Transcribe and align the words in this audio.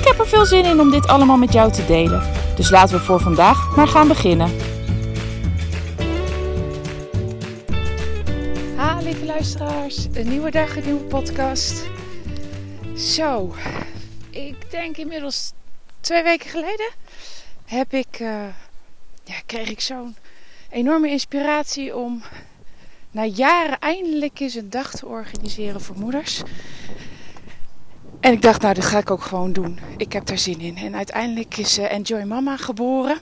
Ik 0.00 0.06
heb 0.06 0.18
er 0.18 0.28
veel 0.28 0.46
zin 0.46 0.64
in 0.64 0.80
om 0.80 0.90
dit 0.90 1.06
allemaal 1.06 1.36
met 1.36 1.52
jou 1.52 1.72
te 1.72 1.86
delen. 1.86 2.22
Dus 2.56 2.70
laten 2.70 2.98
we 2.98 3.04
voor 3.04 3.20
vandaag 3.20 3.76
maar 3.76 3.88
gaan 3.88 4.08
beginnen. 4.08 4.50
Ha, 8.76 9.00
lieve 9.00 9.24
luisteraars. 9.24 10.06
Een 10.12 10.28
nieuwe 10.28 10.50
dag, 10.50 10.76
een 10.76 10.84
nieuwe 10.84 11.04
podcast. 11.04 11.88
Zo, 12.96 13.54
ik 14.30 14.70
denk 14.70 14.96
inmiddels 14.96 15.52
twee 16.00 16.22
weken 16.22 16.50
geleden 16.50 16.90
heb 17.64 17.92
ik, 17.92 18.20
uh, 18.20 18.44
ja, 19.24 19.34
kreeg 19.46 19.70
ik 19.70 19.80
zo'n 19.80 20.16
enorme 20.70 21.10
inspiratie 21.10 21.96
om 21.96 22.22
na 23.10 23.24
jaren 23.24 23.78
eindelijk 23.78 24.40
eens 24.40 24.54
een 24.54 24.70
dag 24.70 24.90
te 24.94 25.06
organiseren 25.06 25.80
voor 25.80 25.96
moeders. 25.98 26.42
En 28.20 28.32
ik 28.32 28.42
dacht, 28.42 28.62
nou, 28.62 28.74
dat 28.74 28.84
ga 28.84 28.98
ik 28.98 29.10
ook 29.10 29.22
gewoon 29.22 29.52
doen. 29.52 29.80
Ik 29.96 30.12
heb 30.12 30.26
daar 30.26 30.38
zin 30.38 30.60
in. 30.60 30.76
En 30.76 30.96
uiteindelijk 30.96 31.56
is 31.56 31.78
uh, 31.78 31.92
Enjoy 31.92 32.22
Mama 32.22 32.56
geboren. 32.56 33.20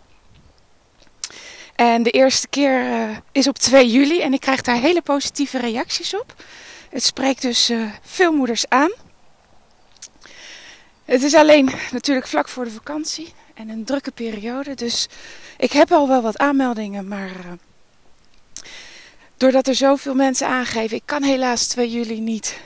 En 1.74 2.02
de 2.02 2.10
eerste 2.10 2.48
keer 2.48 2.82
uh, 2.82 3.16
is 3.32 3.48
op 3.48 3.58
2 3.58 3.90
juli 3.90 4.20
en 4.20 4.32
ik 4.32 4.40
krijg 4.40 4.62
daar 4.62 4.80
hele 4.80 5.02
positieve 5.02 5.58
reacties 5.58 6.16
op. 6.16 6.34
Het 6.90 7.02
spreekt 7.02 7.42
dus 7.42 7.70
uh, 7.70 7.90
veel 8.02 8.32
moeders 8.32 8.68
aan. 8.68 8.90
Het 11.04 11.22
is 11.22 11.34
alleen 11.34 11.70
natuurlijk 11.90 12.26
vlak 12.26 12.48
voor 12.48 12.64
de 12.64 12.70
vakantie 12.70 13.32
en 13.54 13.68
een 13.68 13.84
drukke 13.84 14.10
periode. 14.10 14.74
Dus 14.74 15.08
ik 15.56 15.72
heb 15.72 15.92
al 15.92 16.08
wel 16.08 16.22
wat 16.22 16.38
aanmeldingen, 16.38 17.08
maar 17.08 17.30
doordat 19.36 19.66
er 19.66 19.74
zoveel 19.74 20.14
mensen 20.14 20.46
aangeven, 20.46 20.96
ik 20.96 21.02
kan 21.04 21.22
helaas 21.22 21.66
2 21.66 21.90
juli 21.90 22.20
niet. 22.20 22.60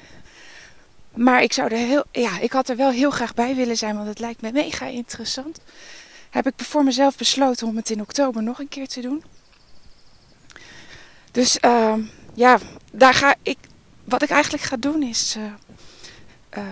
Maar 1.14 1.42
ik 1.42 1.52
zou 1.52 1.70
er 1.70 1.76
heel, 1.76 2.04
ja, 2.12 2.38
ik 2.38 2.52
had 2.52 2.68
er 2.68 2.76
wel 2.76 2.90
heel 2.90 3.10
graag 3.10 3.34
bij 3.34 3.54
willen 3.54 3.76
zijn, 3.76 3.96
want 3.96 4.08
het 4.08 4.18
lijkt 4.18 4.40
me 4.40 4.52
mega 4.52 4.86
interessant. 4.86 5.60
Heb 6.30 6.46
ik 6.46 6.52
voor 6.56 6.84
mezelf 6.84 7.16
besloten 7.16 7.66
om 7.66 7.76
het 7.76 7.90
in 7.90 8.00
oktober 8.00 8.42
nog 8.42 8.58
een 8.58 8.68
keer 8.68 8.88
te 8.88 9.00
doen. 9.00 9.24
Dus 11.30 11.58
uh, 11.64 11.94
ja, 12.34 12.58
daar 12.92 13.14
ga 13.14 13.34
ik. 13.42 13.58
Wat 14.04 14.22
ik 14.22 14.30
eigenlijk 14.30 14.62
ga 14.62 14.76
doen 14.76 15.02
is. 15.02 15.36
Uh, 15.36 16.62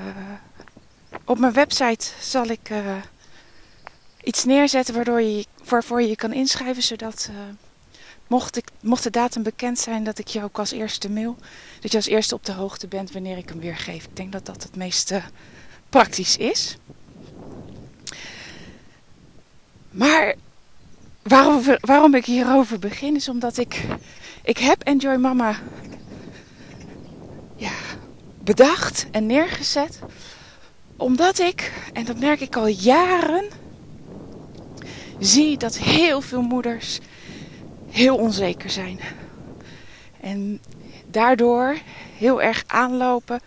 op 1.25 1.39
mijn 1.39 1.53
website 1.53 2.07
zal 2.21 2.47
ik 2.47 2.71
uh, 2.71 2.97
iets 4.23 4.45
neerzetten 4.45 4.95
waardoor 4.95 5.21
je, 5.21 5.47
waarvoor 5.65 6.03
je 6.03 6.09
je 6.09 6.17
kan 6.17 6.33
inschrijven, 6.33 6.83
zodat 6.83 7.31
Mocht, 8.31 8.57
ik, 8.57 8.69
mocht 8.81 9.03
de 9.03 9.11
datum 9.11 9.43
bekend 9.43 9.79
zijn 9.79 10.05
dat 10.05 10.19
ik 10.19 10.29
je 10.29 10.43
ook 10.43 10.59
als 10.59 10.71
eerste 10.71 11.11
mail, 11.11 11.37
dat 11.81 11.91
je 11.91 11.97
als 11.97 12.07
eerste 12.07 12.35
op 12.35 12.45
de 12.45 12.53
hoogte 12.53 12.87
bent 12.87 13.13
wanneer 13.13 13.37
ik 13.37 13.49
hem 13.49 13.61
weer 13.61 13.77
geef. 13.77 14.05
Ik 14.05 14.17
denk 14.17 14.33
dat 14.33 14.47
dat 14.47 14.63
het 14.63 14.77
meest 14.77 15.11
uh, 15.11 15.25
praktisch 15.89 16.37
is. 16.37 16.77
Maar 19.91 20.35
waarom, 21.23 21.63
waarom 21.81 22.15
ik 22.15 22.25
hierover 22.25 22.79
begin 22.79 23.17
is 23.17 23.29
omdat 23.29 23.57
ik, 23.57 23.85
ik 24.43 24.59
heb 24.59 24.83
Enjoy 24.83 25.17
Mama 25.17 25.57
ja, 27.57 27.73
bedacht 28.43 29.07
en 29.11 29.27
neergezet. 29.27 29.99
Omdat 30.97 31.39
ik, 31.39 31.73
en 31.93 32.05
dat 32.05 32.19
merk 32.19 32.41
ik 32.41 32.57
al 32.57 32.67
jaren, 32.67 33.49
zie 35.19 35.59
dat 35.59 35.79
heel 35.79 36.21
veel 36.21 36.43
moeders 36.43 36.99
heel 37.91 38.17
onzeker 38.17 38.71
zijn. 38.71 39.01
En 40.21 40.61
daardoor 41.07 41.77
heel 42.19 42.43
erg 42.43 42.65
aanlopen 42.67 43.41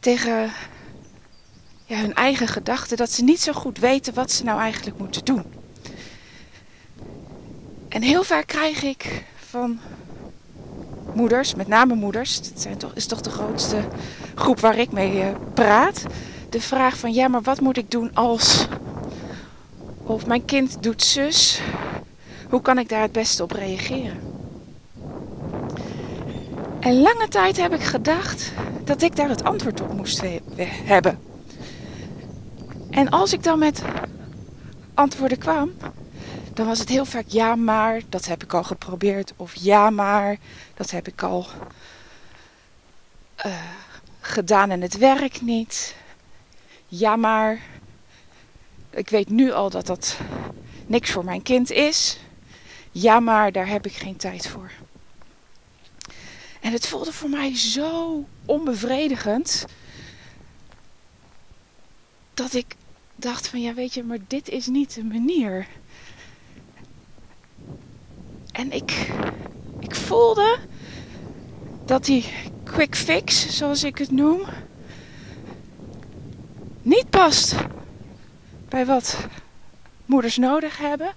tegen 0.00 0.50
ja, 1.84 1.96
hun 1.96 2.14
eigen 2.14 2.48
gedachten. 2.48 2.96
Dat 2.96 3.10
ze 3.10 3.24
niet 3.24 3.40
zo 3.40 3.52
goed 3.52 3.78
weten 3.78 4.14
wat 4.14 4.32
ze 4.32 4.44
nou 4.44 4.60
eigenlijk 4.60 4.98
moeten 4.98 5.24
doen. 5.24 5.44
En 7.88 8.02
heel 8.02 8.24
vaak 8.24 8.46
krijg 8.46 8.82
ik 8.82 9.24
van 9.48 9.80
moeders, 11.14 11.54
met 11.54 11.68
name 11.68 11.94
moeders, 11.94 12.50
dat 12.50 12.60
zijn 12.60 12.76
toch, 12.78 12.92
is 12.94 13.06
toch 13.06 13.20
de 13.20 13.30
grootste 13.30 13.84
groep 14.34 14.60
waar 14.60 14.78
ik 14.78 14.92
mee 14.92 15.16
uh, 15.16 15.26
praat. 15.54 16.02
De 16.48 16.60
vraag 16.60 16.96
van 16.96 17.12
ja, 17.12 17.28
maar 17.28 17.42
wat 17.42 17.60
moet 17.60 17.76
ik 17.76 17.90
doen 17.90 18.14
als. 18.14 18.66
Of 20.02 20.26
mijn 20.26 20.44
kind 20.44 20.82
doet 20.82 21.02
zus. 21.02 21.60
Hoe 22.52 22.62
kan 22.62 22.78
ik 22.78 22.88
daar 22.88 23.00
het 23.00 23.12
beste 23.12 23.42
op 23.42 23.50
reageren? 23.50 24.20
En 26.80 27.00
lange 27.00 27.28
tijd 27.28 27.56
heb 27.56 27.74
ik 27.74 27.82
gedacht 27.82 28.52
dat 28.84 29.02
ik 29.02 29.16
daar 29.16 29.28
het 29.28 29.44
antwoord 29.44 29.80
op 29.80 29.92
moest 29.92 30.22
hebben. 30.84 31.18
En 32.90 33.08
als 33.08 33.32
ik 33.32 33.42
dan 33.42 33.58
met 33.58 33.82
antwoorden 34.94 35.38
kwam, 35.38 35.72
dan 36.54 36.66
was 36.66 36.78
het 36.78 36.88
heel 36.88 37.04
vaak 37.04 37.24
ja 37.26 37.54
maar, 37.54 38.00
dat 38.08 38.26
heb 38.26 38.42
ik 38.42 38.54
al 38.54 38.62
geprobeerd. 38.64 39.32
Of 39.36 39.54
ja 39.54 39.90
maar, 39.90 40.36
dat 40.74 40.90
heb 40.90 41.08
ik 41.08 41.22
al 41.22 41.46
uh, 43.46 43.52
gedaan 44.20 44.70
en 44.70 44.80
het 44.80 44.98
werkt 44.98 45.42
niet. 45.42 45.94
Ja 46.86 47.16
maar, 47.16 47.60
ik 48.90 49.08
weet 49.08 49.30
nu 49.30 49.52
al 49.52 49.70
dat 49.70 49.86
dat 49.86 50.16
niks 50.86 51.10
voor 51.10 51.24
mijn 51.24 51.42
kind 51.42 51.70
is. 51.70 52.20
Ja, 52.92 53.20
maar 53.20 53.52
daar 53.52 53.68
heb 53.68 53.86
ik 53.86 53.92
geen 53.92 54.16
tijd 54.16 54.48
voor. 54.48 54.70
En 56.60 56.72
het 56.72 56.86
voelde 56.86 57.12
voor 57.12 57.30
mij 57.30 57.56
zo 57.56 58.24
onbevredigend. 58.44 59.64
Dat 62.34 62.54
ik 62.54 62.74
dacht 63.16 63.48
van 63.48 63.60
ja, 63.60 63.74
weet 63.74 63.94
je, 63.94 64.02
maar 64.02 64.18
dit 64.26 64.48
is 64.48 64.66
niet 64.66 64.94
de 64.94 65.04
manier. 65.04 65.66
En 68.52 68.72
ik, 68.72 69.10
ik 69.80 69.94
voelde 69.94 70.58
dat 71.84 72.04
die 72.04 72.24
quick 72.64 72.96
fix, 72.96 73.56
zoals 73.56 73.84
ik 73.84 73.98
het 73.98 74.10
noem, 74.10 74.42
niet 76.82 77.10
past 77.10 77.54
bij 78.68 78.86
wat 78.86 79.26
moeders 80.06 80.36
nodig 80.36 80.78
hebben 80.78 81.14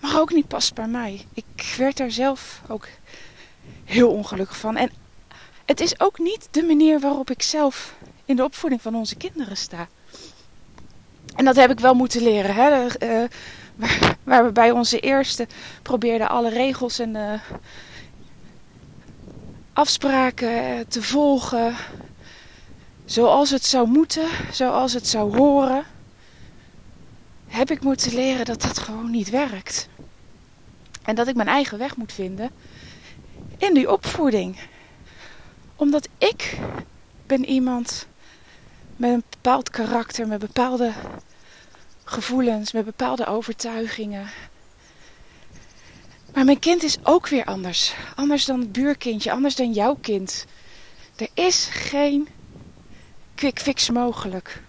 maar 0.00 0.20
ook 0.20 0.32
niet 0.32 0.48
past 0.48 0.74
bij 0.74 0.86
mij. 0.86 1.26
Ik 1.34 1.74
werd 1.78 1.96
daar 1.96 2.10
zelf 2.10 2.62
ook 2.68 2.88
heel 3.84 4.10
ongelukkig 4.10 4.56
van. 4.56 4.76
En 4.76 4.90
het 5.64 5.80
is 5.80 6.00
ook 6.00 6.18
niet 6.18 6.48
de 6.50 6.62
manier 6.62 7.00
waarop 7.00 7.30
ik 7.30 7.42
zelf 7.42 7.94
in 8.24 8.36
de 8.36 8.44
opvoeding 8.44 8.82
van 8.82 8.94
onze 8.94 9.16
kinderen 9.16 9.56
sta. 9.56 9.88
En 11.36 11.44
dat 11.44 11.56
heb 11.56 11.70
ik 11.70 11.80
wel 11.80 11.94
moeten 11.94 12.22
leren. 12.22 12.54
Hè? 12.54 12.84
Uh, 12.84 13.28
waar, 13.76 14.16
waar, 14.22 14.44
we 14.44 14.52
bij 14.52 14.70
onze 14.70 15.00
eerste 15.00 15.46
probeerden 15.82 16.28
alle 16.28 16.50
regels 16.50 16.98
en 16.98 17.14
uh, 17.14 17.32
afspraken 19.72 20.88
te 20.88 21.02
volgen. 21.02 21.76
Zoals 23.04 23.50
het 23.50 23.64
zou 23.64 23.88
moeten, 23.88 24.28
zoals 24.52 24.92
het 24.92 25.06
zou 25.06 25.36
horen 25.36 25.84
heb 27.48 27.70
ik 27.70 27.82
moeten 27.82 28.14
leren 28.14 28.44
dat 28.44 28.62
dat 28.62 28.78
gewoon 28.78 29.10
niet 29.10 29.30
werkt. 29.30 29.88
En 31.02 31.14
dat 31.14 31.28
ik 31.28 31.34
mijn 31.36 31.48
eigen 31.48 31.78
weg 31.78 31.96
moet 31.96 32.12
vinden 32.12 32.50
in 33.58 33.74
die 33.74 33.90
opvoeding. 33.90 34.58
Omdat 35.76 36.08
ik 36.18 36.58
ben 37.26 37.44
iemand 37.44 38.06
met 38.96 39.10
een 39.10 39.24
bepaald 39.30 39.70
karakter, 39.70 40.26
met 40.26 40.38
bepaalde 40.38 40.92
gevoelens, 42.04 42.72
met 42.72 42.84
bepaalde 42.84 43.26
overtuigingen. 43.26 44.30
Maar 46.34 46.44
mijn 46.44 46.58
kind 46.58 46.82
is 46.82 46.98
ook 47.02 47.28
weer 47.28 47.44
anders. 47.44 47.94
Anders 48.14 48.44
dan 48.44 48.60
het 48.60 48.72
buurkindje, 48.72 49.32
anders 49.32 49.56
dan 49.56 49.72
jouw 49.72 49.94
kind. 50.00 50.44
Er 51.16 51.28
is 51.34 51.68
geen 51.70 52.28
quick 53.34 53.60
fix 53.60 53.90
mogelijk. 53.90 54.62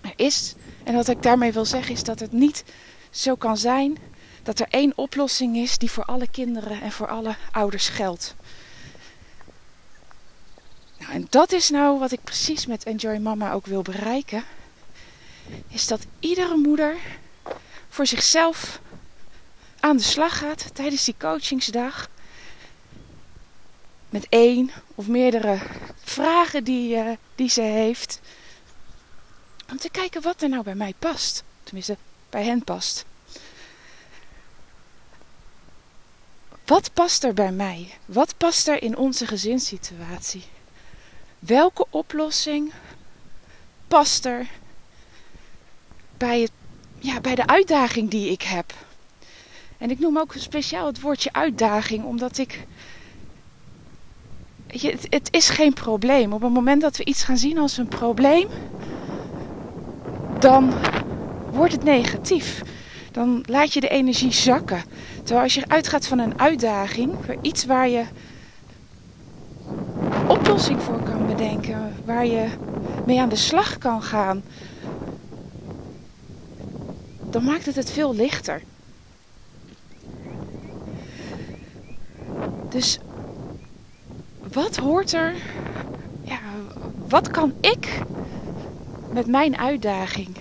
Er 0.00 0.12
is 0.16 0.54
en 0.86 0.94
wat 0.94 1.08
ik 1.08 1.22
daarmee 1.22 1.52
wil 1.52 1.64
zeggen 1.64 1.92
is 1.92 2.02
dat 2.02 2.20
het 2.20 2.32
niet 2.32 2.64
zo 3.10 3.34
kan 3.34 3.56
zijn 3.56 3.98
dat 4.42 4.58
er 4.58 4.66
één 4.70 4.92
oplossing 4.96 5.56
is 5.56 5.78
die 5.78 5.90
voor 5.90 6.04
alle 6.04 6.28
kinderen 6.30 6.80
en 6.80 6.92
voor 6.92 7.08
alle 7.08 7.36
ouders 7.52 7.88
geldt. 7.88 8.34
Nou, 10.98 11.12
en 11.12 11.26
dat 11.30 11.52
is 11.52 11.70
nou 11.70 11.98
wat 11.98 12.12
ik 12.12 12.24
precies 12.24 12.66
met 12.66 12.84
Enjoy 12.84 13.16
Mama 13.16 13.52
ook 13.52 13.66
wil 13.66 13.82
bereiken. 13.82 14.44
Is 15.68 15.86
dat 15.86 16.06
iedere 16.20 16.56
moeder 16.56 16.96
voor 17.88 18.06
zichzelf 18.06 18.80
aan 19.80 19.96
de 19.96 20.02
slag 20.02 20.38
gaat 20.38 20.74
tijdens 20.74 21.04
die 21.04 21.14
coachingsdag. 21.18 22.08
Met 24.10 24.26
één 24.28 24.70
of 24.94 25.06
meerdere 25.06 25.58
vragen 26.04 26.64
die, 26.64 26.96
uh, 26.96 27.10
die 27.34 27.48
ze 27.48 27.62
heeft. 27.62 28.20
Om 29.70 29.78
te 29.78 29.90
kijken 29.90 30.22
wat 30.22 30.42
er 30.42 30.48
nou 30.48 30.62
bij 30.62 30.74
mij 30.74 30.94
past. 30.98 31.44
Tenminste, 31.62 31.96
bij 32.30 32.44
hen 32.44 32.64
past. 32.64 33.04
Wat 36.64 36.92
past 36.92 37.24
er 37.24 37.34
bij 37.34 37.52
mij? 37.52 37.94
Wat 38.04 38.36
past 38.36 38.68
er 38.68 38.82
in 38.82 38.96
onze 38.96 39.26
gezinssituatie? 39.26 40.44
Welke 41.38 41.86
oplossing 41.90 42.72
past 43.88 44.24
er 44.24 44.46
bij, 46.16 46.40
het, 46.40 46.50
ja, 46.98 47.20
bij 47.20 47.34
de 47.34 47.46
uitdaging 47.46 48.10
die 48.10 48.30
ik 48.30 48.42
heb? 48.42 48.72
En 49.78 49.90
ik 49.90 49.98
noem 49.98 50.18
ook 50.18 50.34
speciaal 50.36 50.86
het 50.86 51.00
woordje 51.00 51.32
uitdaging, 51.32 52.04
omdat 52.04 52.38
ik. 52.38 52.66
Het, 54.66 55.06
het 55.10 55.28
is 55.30 55.48
geen 55.48 55.72
probleem. 55.72 56.32
Op 56.32 56.42
het 56.42 56.52
moment 56.52 56.82
dat 56.82 56.96
we 56.96 57.04
iets 57.04 57.24
gaan 57.24 57.38
zien 57.38 57.58
als 57.58 57.76
een 57.76 57.88
probleem, 57.88 58.48
dan 60.38 60.74
wordt 61.50 61.72
het 61.72 61.84
negatief. 61.84 62.62
Dan 63.12 63.44
laat 63.48 63.72
je 63.72 63.80
de 63.80 63.88
energie 63.88 64.32
zakken. 64.32 64.82
Terwijl 65.16 65.42
als 65.42 65.54
je 65.54 65.68
uitgaat 65.68 66.06
van 66.06 66.18
een 66.18 66.38
uitdaging, 66.38 67.14
iets 67.40 67.64
waar 67.64 67.88
je 67.88 68.04
oplossing 70.28 70.82
voor 70.82 71.02
kan 71.02 71.26
bedenken, 71.26 71.94
waar 72.04 72.26
je 72.26 72.46
mee 73.06 73.20
aan 73.20 73.28
de 73.28 73.36
slag 73.36 73.78
kan 73.78 74.02
gaan, 74.02 74.42
dan 77.30 77.44
maakt 77.44 77.66
het 77.66 77.76
het 77.76 77.90
veel 77.90 78.14
lichter. 78.14 78.62
Dus 82.68 82.98
wat 84.52 84.76
hoort 84.76 85.12
er? 85.12 85.34
Ja, 86.22 86.38
wat 87.08 87.30
kan 87.30 87.52
ik 87.60 88.02
met 89.16 89.26
mijn 89.26 89.58
uitdaging? 89.58 90.36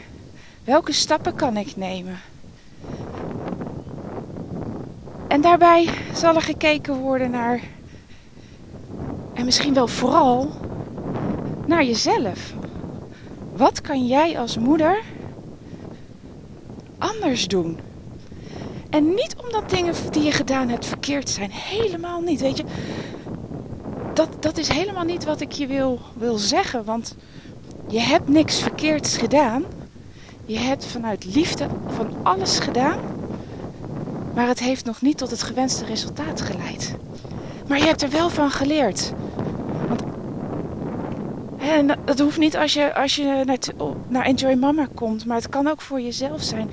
Welke 0.63 0.91
stappen 0.91 1.35
kan 1.35 1.57
ik 1.57 1.75
nemen? 1.75 2.19
En 5.27 5.41
daarbij 5.41 5.89
zal 6.13 6.35
er 6.35 6.41
gekeken 6.41 6.95
worden 6.95 7.31
naar, 7.31 7.61
en 9.33 9.45
misschien 9.45 9.73
wel 9.73 9.87
vooral, 9.87 10.49
naar 11.65 11.83
jezelf. 11.83 12.53
Wat 13.55 13.81
kan 13.81 14.05
jij 14.05 14.39
als 14.39 14.57
moeder 14.57 15.01
anders 16.97 17.47
doen? 17.47 17.79
En 18.89 19.09
niet 19.09 19.35
omdat 19.43 19.69
dingen 19.69 19.93
die 20.11 20.23
je 20.23 20.31
gedaan 20.31 20.69
hebt 20.69 20.85
verkeerd 20.85 21.29
zijn. 21.29 21.51
Helemaal 21.51 22.21
niet. 22.21 22.41
Weet 22.41 22.57
je, 22.57 22.65
dat, 24.13 24.29
dat 24.39 24.57
is 24.57 24.67
helemaal 24.67 25.05
niet 25.05 25.25
wat 25.25 25.41
ik 25.41 25.51
je 25.51 25.67
wil, 25.67 25.99
wil 26.13 26.37
zeggen. 26.37 26.85
Want 26.85 27.15
je 27.87 27.99
hebt 27.99 28.27
niks 28.27 28.59
verkeerds 28.59 29.17
gedaan. 29.17 29.63
Je 30.45 30.57
hebt 30.57 30.85
vanuit 30.85 31.25
liefde 31.35 31.67
van 31.87 32.09
alles 32.23 32.59
gedaan. 32.59 32.99
Maar 34.33 34.47
het 34.47 34.59
heeft 34.59 34.85
nog 34.85 35.01
niet 35.01 35.17
tot 35.17 35.31
het 35.31 35.43
gewenste 35.43 35.85
resultaat 35.85 36.41
geleid. 36.41 36.95
Maar 37.67 37.77
je 37.77 37.85
hebt 37.85 38.01
er 38.01 38.09
wel 38.09 38.29
van 38.29 38.51
geleerd. 38.51 39.13
Want, 39.87 40.03
en 41.57 41.99
dat 42.05 42.19
hoeft 42.19 42.37
niet 42.37 42.57
als 42.57 42.73
je, 42.73 42.95
als 42.95 43.15
je 43.15 43.43
naar, 43.45 43.57
naar 44.07 44.25
Enjoy 44.25 44.53
Mama 44.53 44.87
komt. 44.93 45.25
Maar 45.25 45.37
het 45.37 45.49
kan 45.49 45.67
ook 45.67 45.81
voor 45.81 46.01
jezelf 46.01 46.41
zijn. 46.41 46.69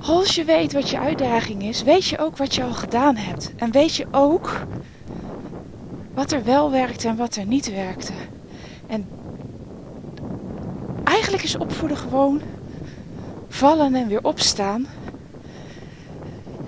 Als 0.00 0.34
je 0.34 0.44
weet 0.44 0.72
wat 0.72 0.90
je 0.90 0.98
uitdaging 0.98 1.62
is, 1.62 1.82
weet 1.82 2.04
je 2.04 2.18
ook 2.18 2.36
wat 2.36 2.54
je 2.54 2.62
al 2.62 2.72
gedaan 2.72 3.16
hebt. 3.16 3.52
En 3.56 3.70
weet 3.70 3.96
je 3.96 4.06
ook 4.10 4.60
wat 6.14 6.32
er 6.32 6.44
wel 6.44 6.70
werkte 6.70 7.08
en 7.08 7.16
wat 7.16 7.36
er 7.36 7.46
niet 7.46 7.74
werkte. 7.74 8.12
En 8.86 9.06
is 11.42 11.56
opvoeden 11.56 11.96
gewoon 11.96 12.40
vallen 13.48 13.94
en 13.94 14.08
weer 14.08 14.24
opstaan. 14.24 14.86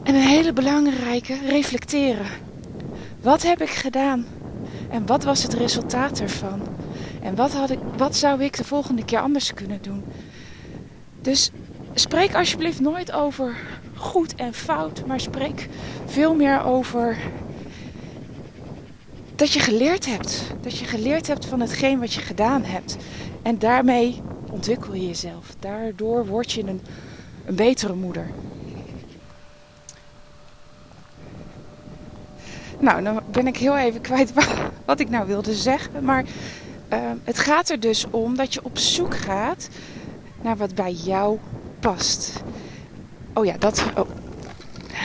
En 0.03 0.15
een 0.15 0.21
hele 0.21 0.53
belangrijke, 0.53 1.39
reflecteren. 1.47 2.27
Wat 3.21 3.43
heb 3.43 3.61
ik 3.61 3.71
gedaan? 3.71 4.27
En 4.91 5.07
wat 5.07 5.25
was 5.25 5.43
het 5.43 5.53
resultaat 5.55 6.21
ervan? 6.21 6.63
En 7.23 7.35
wat, 7.35 7.53
had 7.53 7.71
ik, 7.71 7.79
wat 7.97 8.17
zou 8.17 8.43
ik 8.43 8.57
de 8.57 8.65
volgende 8.65 9.05
keer 9.05 9.19
anders 9.19 9.55
kunnen 9.55 9.79
doen? 9.83 10.05
Dus 11.21 11.51
spreek 11.95 12.35
alsjeblieft 12.35 12.81
nooit 12.81 13.13
over 13.13 13.57
goed 13.95 14.35
en 14.35 14.55
fout, 14.55 15.07
maar 15.07 15.21
spreek 15.21 15.69
veel 16.07 16.35
meer 16.35 16.65
over 16.65 17.17
dat 19.35 19.53
je 19.53 19.61
geleerd 19.61 20.07
hebt. 20.07 20.43
Dat 20.61 20.79
je 20.79 20.85
geleerd 20.85 21.27
hebt 21.27 21.47
van 21.47 21.61
hetgeen 21.61 22.01
wat 22.01 22.13
je 22.13 22.21
gedaan 22.21 22.65
hebt. 22.65 22.97
En 23.43 23.59
daarmee 23.59 24.23
ontwikkel 24.57 24.95
je 24.95 25.07
jezelf. 25.07 25.55
Daardoor 25.59 26.27
word 26.27 26.53
je 26.53 26.63
een, 26.63 26.81
een 27.45 27.55
betere 27.55 27.95
moeder. 27.95 28.31
Nou, 32.79 33.03
dan 33.03 33.21
ben 33.31 33.47
ik 33.47 33.57
heel 33.57 33.77
even 33.77 34.01
kwijt 34.01 34.33
wat 34.85 35.01
ik 35.01 35.11
nou 35.11 35.27
wilde 35.27 35.55
zeggen. 35.55 36.05
Maar 36.05 36.25
uh, 36.93 36.99
het 37.25 37.39
gaat 37.39 37.69
er 37.69 37.81
dus 37.81 38.07
om 38.11 38.37
dat 38.37 38.55
je 38.55 38.65
op 38.65 38.79
zoek 38.79 39.17
gaat 39.17 39.69
naar 40.43 40.57
wat 40.57 40.75
bij 40.75 40.93
jou 40.93 41.39
past. 41.81 42.43
Oh 43.35 43.45
ja, 43.45 43.57
dat. 43.59 43.85
Oh, 43.97 44.09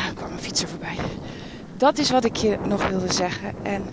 er 0.08 0.14
kwam 0.14 0.32
een 0.32 0.40
fietser 0.40 0.68
voorbij. 0.68 0.96
Dat 1.78 1.98
is 1.98 2.12
wat 2.12 2.26
ik 2.26 2.36
je 2.36 2.58
nog 2.66 2.90
wilde 2.90 3.14
zeggen. 3.14 3.56
En 3.64 3.84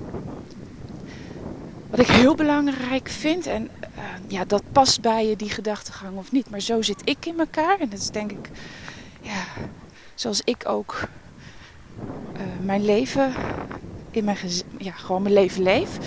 wat 1.91 2.01
ik 2.01 2.07
heel 2.07 2.35
belangrijk 2.35 3.09
vind, 3.09 3.47
en 3.47 3.63
uh, 3.63 4.05
ja, 4.27 4.45
dat 4.45 4.63
past 4.73 5.01
bij 5.01 5.27
je, 5.27 5.37
die 5.37 5.51
gedachtegang 5.51 6.17
of 6.17 6.33
niet. 6.33 6.51
Maar 6.51 6.61
zo 6.61 6.83
zit 6.83 7.01
ik 7.05 7.27
in 7.27 7.39
elkaar. 7.39 7.81
En 7.81 7.89
dat 7.89 7.99
is 7.99 8.11
denk 8.11 8.31
ik, 8.31 8.51
ja, 9.21 9.45
zoals 10.15 10.41
ik 10.45 10.69
ook 10.69 11.09
uh, 12.37 12.41
mijn 12.61 12.85
leven, 12.85 13.33
in 14.11 14.25
mijn 14.25 14.37
ja, 14.79 14.93
gewoon 14.93 15.23
mijn 15.23 15.35
leven 15.35 15.63
leef. 15.63 15.99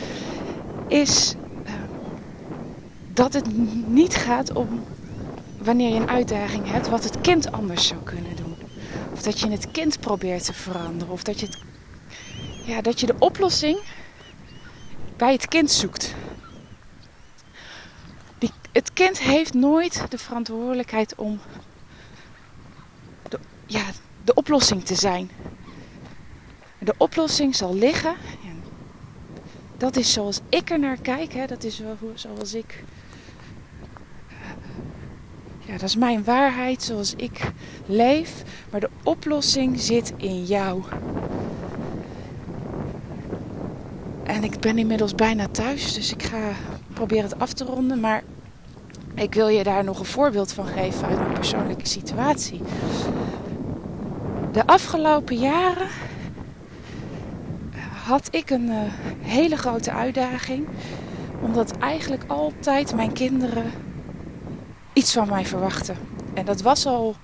Is 0.88 1.36
uh, 1.66 1.72
dat 3.14 3.34
het 3.34 3.46
niet 3.88 4.16
gaat 4.16 4.54
om 4.54 4.84
wanneer 5.58 5.90
je 5.90 6.00
een 6.00 6.10
uitdaging 6.10 6.72
hebt, 6.72 6.90
wat 6.90 7.04
het 7.04 7.22
kind 7.22 7.52
anders 7.52 7.88
zou 7.88 8.04
kunnen 8.04 8.36
doen. 8.36 8.56
Of 9.14 9.22
dat 9.22 9.40
je 9.40 9.50
het 9.50 9.72
kind 9.72 10.00
probeert 10.00 10.46
te 10.46 10.54
veranderen. 10.54 11.14
Of 11.14 11.24
dat 11.24 11.40
je, 11.40 11.46
het, 11.46 11.58
ja, 12.66 12.82
dat 12.82 13.00
je 13.00 13.06
de 13.06 13.16
oplossing 13.20 13.80
bij 15.22 15.32
het 15.32 15.48
kind 15.48 15.72
zoekt. 15.72 16.13
Het 18.72 18.94
kind 18.94 19.20
heeft 19.20 19.54
nooit 19.54 20.06
de 20.10 20.18
verantwoordelijkheid 20.18 21.16
om 21.16 21.40
de, 23.30 23.40
ja, 23.66 23.84
de 24.24 24.34
oplossing 24.34 24.86
te 24.86 24.96
zijn. 24.96 25.32
De 26.80 26.94
oplossing 26.98 27.56
zal 27.56 27.75
liggen. 27.75 28.16
dat 29.78 29.96
is 29.96 30.13
zoals 30.13 30.40
ik 30.50 30.70
er 30.70 30.80
naar 30.80 31.01
kijk. 31.01 31.34
Hè, 31.34 31.46
dat 31.46 31.63
is 31.63 31.82
zoals 32.13 32.54
ik 32.54 32.84
ja, 35.60 35.72
dat 35.72 35.82
is 35.82 35.96
mijn 35.96 36.24
waarheid 36.24 36.84
zoals 36.84 37.13
ik 37.16 37.51
leef. 37.86 38.44
Maar 38.72 38.80
de 38.80 38.90
oplossing 39.04 39.80
zit 39.80 40.13
in 40.18 40.46
jou. 40.46 40.84
En 44.42 44.48
ik 44.48 44.60
ben 44.60 44.78
inmiddels 44.78 45.16
bijna 45.16 45.48
thuis, 45.48 45.94
dus 45.94 46.12
ik 46.12 46.24
ga 46.24 46.50
proberen 46.94 47.24
het 47.24 47.40
af 47.40 47.54
te 47.54 47.64
ronden. 47.64 48.00
Maar 48.00 48.24
ik 49.16 49.34
wil 49.34 49.48
je 49.48 49.64
daar 49.64 49.84
nog 49.84 50.00
een 50.00 50.06
voorbeeld 50.06 50.54
van 50.54 50.66
geven 50.66 51.08
uit 51.08 51.18
mijn 51.18 51.34
persoonlijke 51.34 51.88
situatie. 51.88 52.62
De 54.52 54.66
afgelopen 54.66 55.36
jaren 55.36 55.88
had 58.06 58.28
ik 58.32 58.50
een 58.50 58.68
uh, 58.68 58.78
hele 59.22 59.58
grote 59.58 59.92
uitdaging. 59.92 60.68
Omdat 61.42 61.78
eigenlijk 61.78 62.24
altijd 62.28 62.96
mijn 62.96 63.14
kinderen 63.14 63.72
iets 64.94 65.14
van 65.14 65.30
mij 65.30 65.46
verwachten. 65.46 65.96
En 66.34 66.46
dat 66.46 66.62
was 66.62 66.86
al 66.86 67.16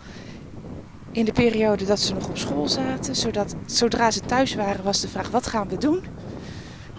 in 1.12 1.26
de 1.26 1.34
periode 1.34 1.86
dat 1.86 2.00
ze 2.00 2.14
nog 2.14 2.28
op 2.30 2.38
school 2.38 2.68
zaten. 2.68 3.16
Zodat 3.16 3.56
zodra 3.66 4.12
ze 4.12 4.20
thuis 4.20 4.56
waren 4.56 4.84
was 4.84 5.02
de 5.02 5.08
vraag: 5.08 5.30
wat 5.30 5.48
gaan 5.48 5.68
we 5.68 5.78
doen? 5.78 6.04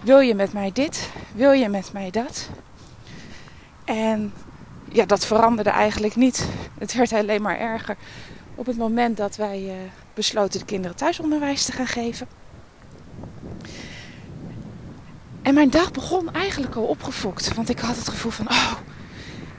Wil 0.03 0.21
je 0.21 0.35
met 0.35 0.53
mij 0.53 0.73
dit? 0.73 1.11
Wil 1.35 1.53
je 1.53 1.69
met 1.69 1.93
mij 1.93 2.11
dat? 2.11 2.49
En 3.85 4.33
ja, 4.93 5.07
dat 5.07 5.27
veranderde 5.27 5.71
eigenlijk 5.71 6.17
niet. 6.17 6.49
Het 6.79 6.95
werd 6.95 7.13
alleen 7.13 7.43
maar 7.43 7.59
erger 7.59 7.97
op 8.55 8.67
het 8.67 8.77
moment 8.77 9.17
dat 9.17 9.37
wij 9.37 9.63
uh, 9.63 9.73
besloten 10.15 10.61
de 10.61 10.67
kinderen 10.67 10.97
thuisonderwijs 10.97 11.65
te 11.65 11.73
gaan 11.73 11.87
geven. 11.87 12.29
En 15.43 15.55
mijn 15.55 15.71
dag 15.71 15.91
begon 15.91 16.33
eigenlijk 16.33 16.75
al 16.75 16.85
opgefokt. 16.85 17.55
Want 17.55 17.69
ik 17.69 17.79
had 17.79 17.97
het 17.97 18.09
gevoel 18.09 18.33
van, 18.33 18.51
oh, 18.51 18.73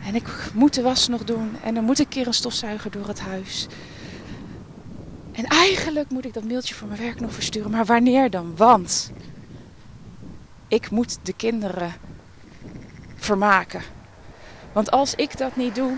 en 0.05 0.15
ik 0.15 0.27
moet 0.53 0.74
de 0.74 0.81
was 0.81 1.08
nog 1.08 1.24
doen. 1.24 1.55
En 1.63 1.74
dan 1.74 1.84
moet 1.84 2.00
ik 2.00 2.05
een 2.05 2.12
keer 2.12 2.27
een 2.27 2.34
stofzuiger 2.34 2.91
door 2.91 3.08
het 3.08 3.19
huis. 3.19 3.67
En 5.31 5.46
eigenlijk 5.46 6.10
moet 6.10 6.25
ik 6.25 6.34
dat 6.34 6.43
mailtje 6.43 6.75
voor 6.75 6.88
mijn 6.88 7.01
werk 7.01 7.19
nog 7.19 7.34
versturen. 7.34 7.72
Maar 7.72 7.86
wanneer 7.86 8.29
dan? 8.29 8.55
Want 8.55 9.12
ik 10.69 10.89
moet 10.89 11.17
de 11.23 11.33
kinderen 11.33 11.93
vermaken. 13.15 13.81
Want 14.73 14.91
als 14.91 15.15
ik 15.15 15.38
dat 15.38 15.55
niet 15.55 15.75
doe, 15.75 15.97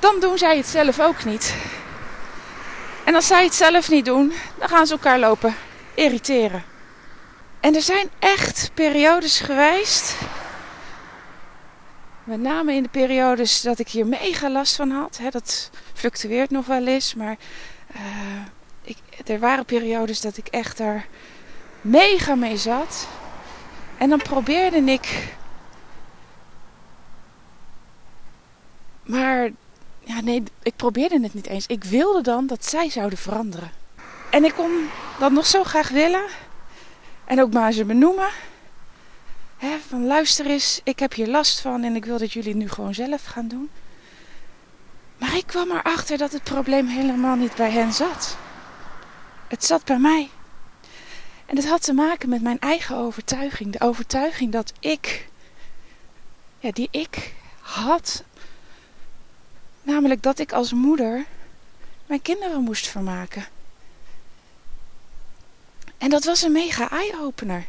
dan 0.00 0.20
doen 0.20 0.38
zij 0.38 0.56
het 0.56 0.66
zelf 0.66 1.00
ook 1.00 1.24
niet. 1.24 1.54
En 3.04 3.14
als 3.14 3.26
zij 3.26 3.44
het 3.44 3.54
zelf 3.54 3.90
niet 3.90 4.04
doen, 4.04 4.32
dan 4.58 4.68
gaan 4.68 4.86
ze 4.86 4.92
elkaar 4.92 5.18
lopen 5.18 5.54
irriteren. 5.94 6.62
En 7.60 7.74
er 7.74 7.82
zijn 7.82 8.10
echt 8.18 8.70
periodes 8.74 9.40
geweest, 9.40 10.16
met 12.24 12.40
name 12.40 12.74
in 12.74 12.82
de 12.82 12.88
periodes 12.88 13.60
dat 13.60 13.78
ik 13.78 13.88
hier 13.88 14.06
mega 14.06 14.50
last 14.50 14.76
van 14.76 14.90
had. 14.90 15.18
Hè, 15.18 15.28
dat 15.30 15.70
fluctueert 15.94 16.50
nog 16.50 16.66
wel 16.66 16.86
eens, 16.86 17.14
maar 17.14 17.36
uh, 17.94 18.00
ik, 18.82 18.96
er 19.26 19.38
waren 19.38 19.64
periodes 19.64 20.20
dat 20.20 20.36
ik 20.36 20.46
echt 20.46 20.76
daar 20.76 21.06
mega 21.80 22.34
mee 22.34 22.56
zat. 22.56 23.08
En 23.98 24.08
dan 24.08 24.18
probeerde 24.18 24.76
ik. 24.76 25.34
Maar 29.02 29.50
ja, 30.00 30.20
nee, 30.20 30.42
ik 30.62 30.76
probeerde 30.76 31.20
het 31.22 31.34
niet 31.34 31.46
eens. 31.46 31.66
Ik 31.66 31.84
wilde 31.84 32.20
dan 32.20 32.46
dat 32.46 32.64
zij 32.64 32.90
zouden 32.90 33.18
veranderen. 33.18 33.70
En 34.30 34.44
ik 34.44 34.54
kon 34.54 34.88
dat 35.18 35.32
nog 35.32 35.46
zo 35.46 35.64
graag 35.64 35.88
willen. 35.88 36.24
En 37.24 37.40
ook 37.40 37.52
maar 37.52 37.72
ze 37.72 37.84
benoemen. 37.84 38.28
Hè, 39.56 39.78
van 39.88 40.06
luister 40.06 40.46
eens, 40.46 40.80
ik 40.84 40.98
heb 40.98 41.14
hier 41.14 41.28
last 41.28 41.60
van 41.60 41.82
en 41.82 41.96
ik 41.96 42.04
wil 42.04 42.18
dat 42.18 42.32
jullie 42.32 42.54
nu 42.54 42.68
gewoon 42.68 42.94
zelf 42.94 43.24
gaan 43.24 43.48
doen. 43.48 43.70
Maar 45.18 45.36
ik 45.36 45.46
kwam 45.46 45.70
erachter 45.70 46.18
dat 46.18 46.32
het 46.32 46.42
probleem 46.42 46.86
helemaal 46.86 47.36
niet 47.36 47.54
bij 47.54 47.70
hen 47.70 47.92
zat. 47.92 48.36
Het 49.52 49.64
zat 49.64 49.84
bij 49.84 49.98
mij. 49.98 50.30
En 51.46 51.56
het 51.56 51.68
had 51.68 51.82
te 51.82 51.92
maken 51.92 52.28
met 52.28 52.42
mijn 52.42 52.60
eigen 52.60 52.96
overtuiging. 52.96 53.72
De 53.72 53.80
overtuiging 53.80 54.52
dat 54.52 54.72
ik, 54.80 55.28
ja, 56.58 56.70
die 56.70 56.88
ik 56.90 57.34
had. 57.60 58.24
Namelijk 59.82 60.22
dat 60.22 60.38
ik 60.38 60.52
als 60.52 60.72
moeder 60.72 61.26
mijn 62.06 62.22
kinderen 62.22 62.62
moest 62.62 62.86
vermaken. 62.86 63.46
En 65.98 66.10
dat 66.10 66.24
was 66.24 66.42
een 66.42 66.52
mega 66.52 66.90
eye-opener. 66.90 67.66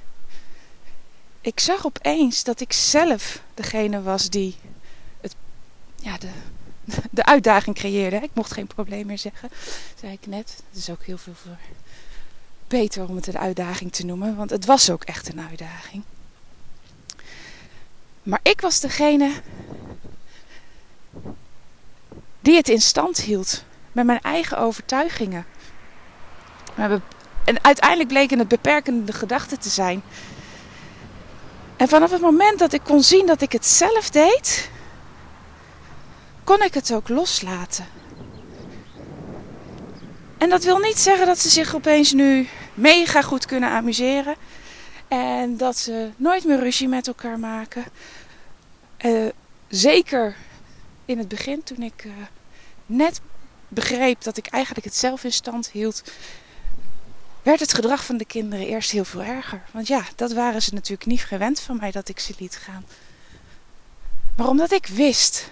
Ik 1.41 1.59
zag 1.59 1.85
opeens 1.85 2.43
dat 2.43 2.59
ik 2.59 2.73
zelf 2.73 3.41
degene 3.53 4.01
was 4.01 4.29
die 4.29 4.55
het, 5.21 5.35
ja, 5.95 6.17
de, 6.17 6.31
de 7.11 7.25
uitdaging 7.25 7.75
creëerde. 7.75 8.15
Ik 8.15 8.31
mocht 8.33 8.53
geen 8.53 8.67
probleem 8.67 9.05
meer 9.05 9.17
zeggen, 9.17 9.49
zei 9.99 10.13
ik 10.13 10.25
net. 10.27 10.63
Dat 10.69 10.81
is 10.81 10.89
ook 10.89 11.03
heel 11.03 11.17
veel 11.17 11.33
voor 11.33 11.57
beter 12.67 13.07
om 13.07 13.15
het 13.15 13.27
een 13.27 13.37
uitdaging 13.37 13.91
te 13.91 14.05
noemen, 14.05 14.35
want 14.35 14.49
het 14.49 14.65
was 14.65 14.89
ook 14.89 15.03
echt 15.03 15.33
een 15.33 15.41
uitdaging. 15.49 16.03
Maar 18.23 18.39
ik 18.43 18.61
was 18.61 18.79
degene 18.79 19.31
die 22.39 22.55
het 22.55 22.69
in 22.69 22.81
stand 22.81 23.17
hield 23.17 23.63
met 23.91 24.05
mijn 24.05 24.21
eigen 24.21 24.57
overtuigingen. 24.57 25.45
En 27.45 27.63
uiteindelijk 27.63 28.09
bleken 28.09 28.39
het 28.39 28.47
beperkende 28.47 29.13
gedachten 29.13 29.59
te 29.59 29.69
zijn. 29.69 30.03
En 31.77 31.87
vanaf 31.87 32.11
het 32.11 32.21
moment 32.21 32.59
dat 32.59 32.73
ik 32.73 32.83
kon 32.83 33.03
zien 33.03 33.25
dat 33.25 33.41
ik 33.41 33.51
het 33.51 33.65
zelf 33.65 34.09
deed, 34.09 34.69
kon 36.43 36.61
ik 36.61 36.73
het 36.73 36.93
ook 36.93 37.09
loslaten. 37.09 37.85
En 40.37 40.49
dat 40.49 40.63
wil 40.63 40.77
niet 40.77 40.99
zeggen 40.99 41.25
dat 41.25 41.39
ze 41.39 41.49
zich 41.49 41.75
opeens 41.75 42.11
nu 42.11 42.47
mega 42.73 43.21
goed 43.21 43.45
kunnen 43.45 43.69
amuseren. 43.69 44.35
En 45.07 45.57
dat 45.57 45.77
ze 45.77 46.09
nooit 46.15 46.45
meer 46.45 46.59
ruzie 46.59 46.87
met 46.87 47.07
elkaar 47.07 47.39
maken. 47.39 47.83
Uh, 49.05 49.29
zeker 49.67 50.35
in 51.05 51.17
het 51.17 51.27
begin, 51.27 51.63
toen 51.63 51.81
ik 51.81 52.03
uh, 52.03 52.13
net 52.85 53.21
begreep 53.67 54.21
dat 54.21 54.37
ik 54.37 54.47
eigenlijk 54.47 54.85
het 54.85 54.95
zelf 54.95 55.23
in 55.23 55.31
stand 55.31 55.69
hield, 55.69 56.03
werd 57.41 57.59
het 57.59 57.73
gedrag 57.73 58.05
van 58.05 58.17
de 58.17 58.25
kinderen 58.25 58.67
eerst 58.67 58.91
heel 58.91 59.05
veel 59.05 59.23
erger. 59.23 59.61
Want 59.71 59.87
ja, 59.87 60.03
dat 60.15 60.33
waren 60.33 60.61
ze 60.61 60.73
natuurlijk 60.73 61.05
niet 61.05 61.23
gewend 61.23 61.59
van 61.59 61.77
mij 61.77 61.91
dat 61.91 62.09
ik 62.09 62.19
ze 62.19 62.33
liet 62.37 62.55
gaan. 62.55 62.85
Maar 64.37 64.47
omdat 64.47 64.71
ik 64.71 64.87
wist 64.87 65.49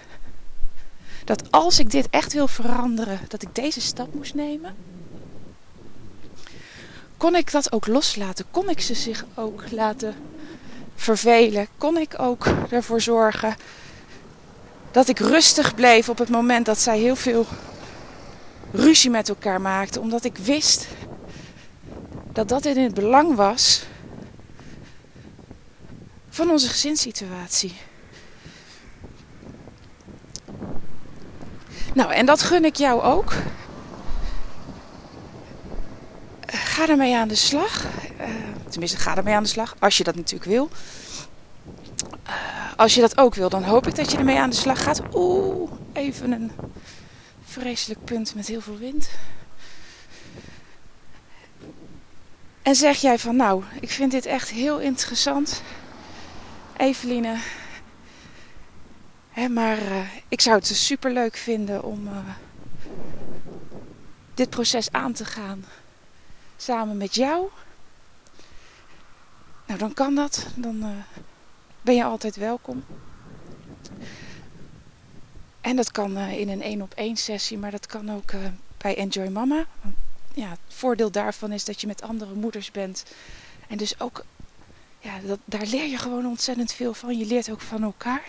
dat 1.24 1.50
als 1.50 1.78
ik 1.78 1.90
dit 1.90 2.06
echt 2.10 2.32
wil 2.32 2.48
veranderen, 2.48 3.20
dat 3.28 3.42
ik 3.42 3.54
deze 3.54 3.80
stap 3.80 4.14
moest 4.14 4.34
nemen, 4.34 4.74
kon 7.16 7.36
ik 7.36 7.52
dat 7.52 7.72
ook 7.72 7.86
loslaten. 7.86 8.44
Kon 8.50 8.68
ik 8.68 8.80
ze 8.80 8.94
zich 8.94 9.24
ook 9.34 9.70
laten 9.70 10.14
vervelen. 10.94 11.66
Kon 11.78 11.96
ik 11.96 12.14
ook 12.18 12.46
ervoor 12.70 13.00
zorgen 13.00 13.56
dat 14.90 15.08
ik 15.08 15.18
rustig 15.18 15.74
bleef 15.74 16.08
op 16.08 16.18
het 16.18 16.28
moment 16.28 16.66
dat 16.66 16.78
zij 16.78 16.98
heel 16.98 17.16
veel 17.16 17.46
ruzie 18.72 19.10
met 19.10 19.28
elkaar 19.28 19.60
maakten. 19.60 20.00
Omdat 20.00 20.24
ik 20.24 20.36
wist 20.36 20.86
dat 22.32 22.48
dat 22.48 22.64
in 22.64 22.78
het 22.78 22.94
belang 22.94 23.34
was 23.34 23.82
van 26.28 26.50
onze 26.50 26.68
gezinssituatie. 26.68 27.74
Nou, 31.94 32.12
en 32.12 32.26
dat 32.26 32.42
gun 32.42 32.64
ik 32.64 32.76
jou 32.76 33.02
ook. 33.02 33.32
Ga 36.46 36.88
ermee 36.88 37.16
aan 37.16 37.28
de 37.28 37.34
slag. 37.34 37.84
Uh, 38.20 38.26
tenminste, 38.68 38.98
ga 38.98 39.16
ermee 39.16 39.34
aan 39.34 39.42
de 39.42 39.48
slag. 39.48 39.74
Als 39.78 39.96
je 39.96 40.04
dat 40.04 40.14
natuurlijk 40.14 40.50
wil. 40.50 40.70
Uh, 42.26 42.32
als 42.76 42.94
je 42.94 43.00
dat 43.00 43.18
ook 43.18 43.34
wil, 43.34 43.48
dan 43.48 43.62
hoop 43.62 43.86
ik 43.86 43.94
dat 43.94 44.10
je 44.10 44.18
ermee 44.18 44.38
aan 44.38 44.50
de 44.50 44.56
slag 44.56 44.82
gaat. 44.82 45.00
Oeh, 45.14 45.70
even 45.92 46.32
een 46.32 46.52
vreselijk 47.44 48.04
punt 48.04 48.34
met 48.34 48.46
heel 48.46 48.60
veel 48.60 48.78
wind. 48.78 49.10
En 52.62 52.74
zeg 52.74 53.00
jij 53.00 53.18
van 53.18 53.36
nou, 53.36 53.62
ik 53.80 53.90
vind 53.90 54.10
dit 54.10 54.26
echt 54.26 54.50
heel 54.50 54.78
interessant. 54.78 55.62
Eveline. 56.76 57.36
Maar 59.34 59.82
uh, 59.82 60.06
ik 60.28 60.40
zou 60.40 60.56
het 60.56 60.66
super 60.66 61.12
leuk 61.12 61.36
vinden 61.36 61.82
om 61.82 62.06
uh, 62.06 62.34
dit 64.34 64.50
proces 64.50 64.92
aan 64.92 65.12
te 65.12 65.24
gaan. 65.24 65.64
Samen 66.56 66.96
met 66.96 67.14
jou. 67.14 67.48
Nou, 69.66 69.78
dan 69.78 69.94
kan 69.94 70.14
dat. 70.14 70.46
Dan 70.54 70.76
uh, 70.76 70.88
ben 71.80 71.94
je 71.94 72.04
altijd 72.04 72.36
welkom. 72.36 72.84
En 75.60 75.76
dat 75.76 75.90
kan 75.90 76.16
in 76.18 76.48
een 76.48 76.62
één 76.62 76.82
op 76.82 76.94
één 76.94 77.16
sessie, 77.16 77.58
maar 77.58 77.70
dat 77.70 77.86
kan 77.86 78.10
ook 78.10 78.32
bij 78.76 78.96
Enjoy 78.96 79.28
Mama. 79.28 79.66
Want 79.80 79.94
ja, 80.34 80.48
het 80.48 80.58
voordeel 80.68 81.10
daarvan 81.10 81.52
is 81.52 81.64
dat 81.64 81.80
je 81.80 81.86
met 81.86 82.02
andere 82.02 82.34
moeders 82.34 82.70
bent. 82.70 83.04
En 83.68 83.76
dus 83.76 84.00
ook, 84.00 84.24
ja, 84.98 85.18
dat, 85.18 85.38
daar 85.44 85.66
leer 85.66 85.86
je 85.86 85.98
gewoon 85.98 86.26
ontzettend 86.26 86.72
veel 86.72 86.94
van. 86.94 87.18
Je 87.18 87.26
leert 87.26 87.50
ook 87.50 87.60
van 87.60 87.82
elkaar. 87.82 88.22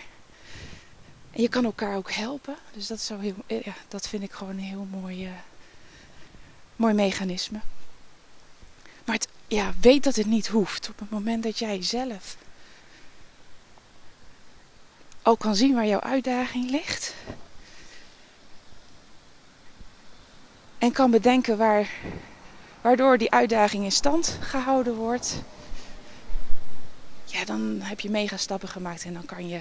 En 1.34 1.42
je 1.42 1.48
kan 1.48 1.64
elkaar 1.64 1.96
ook 1.96 2.12
helpen. 2.12 2.56
Dus 2.72 2.86
dat, 2.86 2.98
is 2.98 3.06
zo 3.06 3.18
heel, 3.18 3.34
ja, 3.46 3.74
dat 3.88 4.08
vind 4.08 4.22
ik 4.22 4.32
gewoon 4.32 4.52
een 4.52 4.64
heel 4.64 4.86
mooi, 4.90 5.26
uh, 5.26 5.32
mooi 6.76 6.94
mechanisme. 6.94 7.60
Maar 9.04 9.14
het, 9.14 9.28
ja, 9.46 9.72
weet 9.80 10.04
dat 10.04 10.16
het 10.16 10.26
niet 10.26 10.46
hoeft. 10.46 10.88
Op 10.88 10.98
het 10.98 11.10
moment 11.10 11.42
dat 11.42 11.58
jij 11.58 11.82
zelf 11.82 12.36
ook 15.22 15.38
kan 15.38 15.56
zien 15.56 15.74
waar 15.74 15.86
jouw 15.86 16.00
uitdaging 16.00 16.70
ligt. 16.70 17.14
En 20.78 20.92
kan 20.92 21.10
bedenken 21.10 21.56
waar, 21.56 21.90
waardoor 22.80 23.18
die 23.18 23.30
uitdaging 23.30 23.84
in 23.84 23.92
stand 23.92 24.38
gehouden 24.40 24.94
wordt. 24.94 25.42
Ja, 27.24 27.44
dan 27.44 27.80
heb 27.80 28.00
je 28.00 28.10
mega 28.10 28.36
stappen 28.36 28.68
gemaakt 28.68 29.04
en 29.04 29.12
dan 29.12 29.24
kan 29.24 29.48
je, 29.48 29.60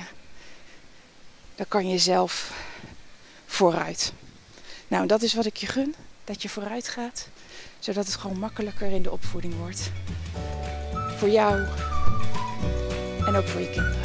dan 1.56 1.66
kan 1.68 1.88
je 1.88 1.98
zelf 1.98 2.52
vooruit. 3.46 4.14
Nou, 4.88 5.08
dat 5.08 5.22
is 5.22 5.34
wat 5.34 5.46
ik 5.46 5.56
je 5.58 5.68
gun. 5.68 5.96
Dat 6.24 6.42
je 6.42 6.50
vooruit 6.50 6.88
gaat. 6.88 7.28
Zodat 7.80 8.06
het 8.06 8.16
gewoon 8.16 8.40
makkelijker 8.40 8.92
in 8.92 9.02
de 9.02 9.12
opvoeding 9.12 9.54
wordt. 9.58 9.92
Voor 11.18 11.30
jou 11.30 11.68
en 13.26 13.36
ook 13.36 13.48
voor 13.48 13.62
je 13.62 13.70
kinderen. 13.70 14.03